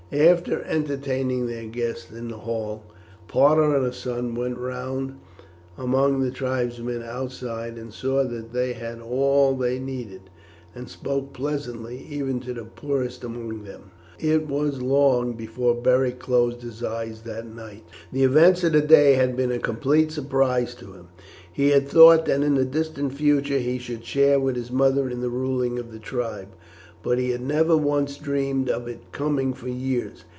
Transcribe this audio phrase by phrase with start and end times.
[0.13, 2.83] After entertaining their guests in the hall,
[3.29, 5.17] Parta and her son went round
[5.77, 10.23] among the tribesmen outside and saw that they had all they needed,
[10.75, 13.91] and spoke pleasantly even to the poorest among them.
[14.19, 17.85] It was long before Beric closed his eyes that night.
[18.11, 21.07] The events of the day had been a complete surprise to him.
[21.53, 25.21] He had thought that in the distant future he should share with his mother in
[25.21, 26.49] the ruling of the tribe,
[27.03, 30.23] but had never once dreamed of its coming for years.